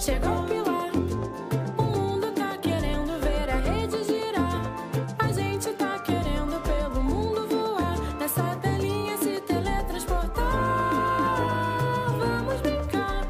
[0.00, 0.90] Chegou o pilar.
[1.76, 4.64] O mundo tá querendo ver a rede girar.
[5.18, 7.98] A gente tá querendo pelo mundo voar.
[8.18, 10.46] Nessa telinha se teletransportar.
[12.18, 13.26] Vamos brincar.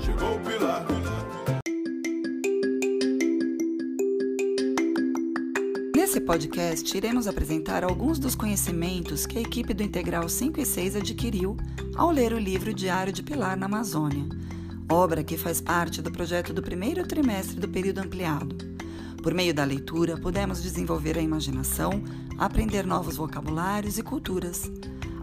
[0.00, 0.86] Chegou o Pilar.
[5.94, 10.96] Nesse podcast, iremos apresentar alguns dos conhecimentos que a equipe do Integral 5 e 6
[10.96, 11.54] adquiriu
[11.94, 14.24] ao ler o livro Diário de Pilar na Amazônia,
[14.88, 18.56] obra que faz parte do projeto do primeiro trimestre do período ampliado.
[19.22, 22.02] Por meio da leitura, pudemos desenvolver a imaginação,
[22.38, 24.70] aprender novos vocabulários e culturas,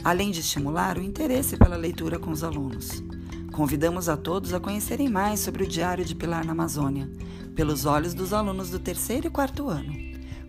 [0.04, 3.04] além de estimular o interesse pela leitura com os alunos.
[3.52, 7.10] Convidamos a todos a conhecerem mais sobre o Diário de Pilar na Amazônia,
[7.56, 9.94] pelos olhos dos alunos do terceiro e quarto ano.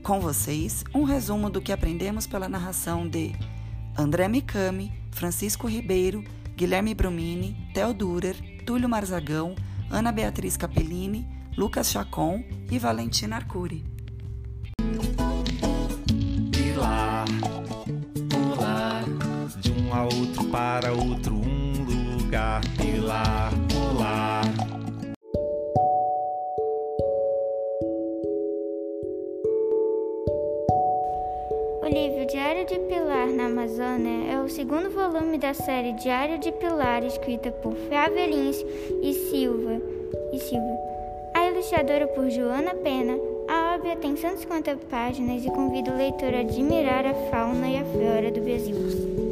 [0.03, 3.33] Com vocês, um resumo do que aprendemos pela narração de
[3.99, 6.25] André Mikami, Francisco Ribeiro,
[6.57, 9.55] Guilherme Brumini, Theo Durer, Túlio Marzagão,
[9.91, 11.27] Ana Beatriz Capellini,
[11.57, 13.85] Lucas Chacon e Valentina Arcuri.
[16.51, 17.27] Pilar,
[18.31, 19.05] pular,
[19.61, 22.61] de um a outro para outro um lugar.
[22.77, 24.82] Pilar, pular.
[32.03, 37.05] Livro Diário de Pilar na Amazônia é o segundo volume da série Diário de Pilar,
[37.05, 38.57] escrita por Flávia Lins
[39.01, 39.81] e Silva.
[40.33, 40.79] E Silva.
[41.33, 43.17] A ilustradora por Joana Pena.
[43.49, 47.85] A obra tem 150 páginas e convida o leitor a admirar a fauna e a
[47.85, 49.32] flora do Brasil.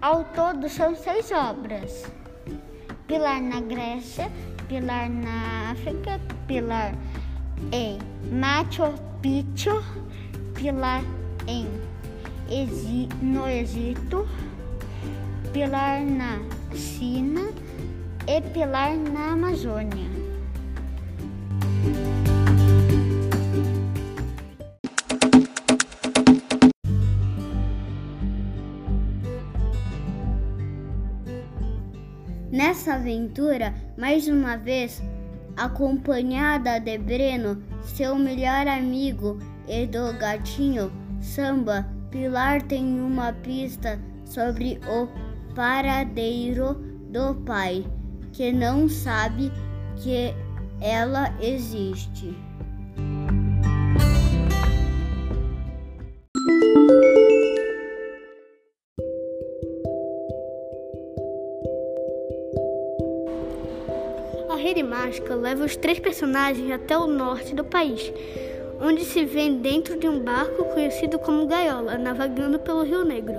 [0.00, 2.10] Ao todo são seis obras:
[3.06, 4.30] Pilar na Grécia,
[4.66, 6.94] Pilar na África, Pilar
[7.70, 7.98] em
[8.32, 9.82] Machu Picchu,
[10.54, 11.02] Pilar
[11.46, 11.66] em
[12.48, 14.26] Egi- no Egito,
[15.52, 16.38] Pilar na
[16.74, 17.50] China
[18.26, 20.08] e Pilar na Amazônia.
[32.50, 35.00] Nessa aventura, mais uma vez,
[35.56, 39.38] acompanhada de Breno, seu melhor amigo,
[39.68, 40.90] e do gatinho
[41.20, 45.06] Samba, Pilar tem uma pista sobre o
[45.54, 46.74] paradeiro
[47.08, 47.84] do pai,
[48.32, 49.52] que não sabe
[49.96, 50.34] que
[50.80, 52.36] ela existe.
[64.60, 68.12] Rede Mágica leva os três personagens até o norte do país,
[68.78, 73.36] onde se vê dentro de um barco conhecido como Gaiola, navegando pelo Rio Negro.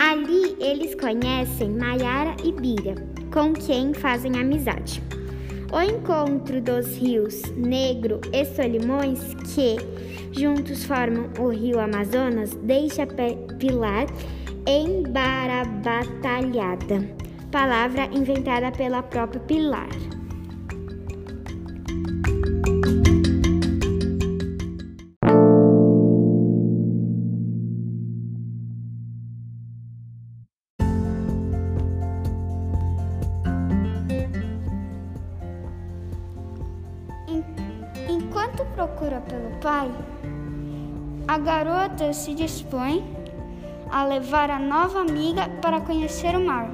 [0.00, 2.96] Ali eles conhecem Maiara e Bira,
[3.32, 5.00] com quem fazem amizade.
[5.74, 9.74] O encontro dos rios Negro e Solimões, que
[10.30, 13.04] juntos formam o rio Amazonas, deixa
[13.58, 14.06] Pilar
[14.68, 17.00] embarabatalhada,
[17.50, 20.13] palavra inventada pela própria Pilar.
[38.34, 39.88] Enquanto procura pelo pai,
[41.28, 43.06] a garota se dispõe
[43.92, 46.68] a levar a nova amiga para conhecer o mar.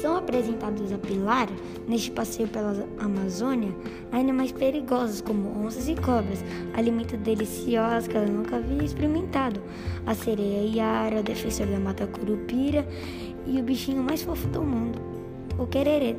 [0.00, 1.46] São apresentados a Pilar,
[1.86, 3.74] neste passeio pela Amazônia,
[4.10, 6.42] animais perigosos como onças e cobras,
[6.72, 9.60] alimentos deliciosos que ela nunca havia experimentado,
[10.06, 12.86] a sereia Yara, o defensor da mata curupira
[13.46, 14.98] e o bichinho mais fofo do mundo,
[15.58, 16.16] o quererê.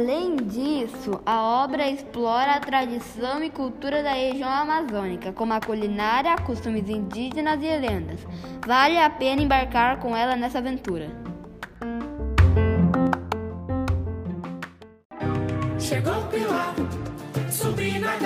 [0.00, 6.34] Além disso, a obra explora a tradição e cultura da região amazônica, como a culinária,
[6.38, 8.26] costumes indígenas e lendas.
[8.66, 11.10] Vale a pena embarcar com ela nessa aventura.
[15.78, 16.74] Chegou Pilar,
[17.50, 18.16] subi na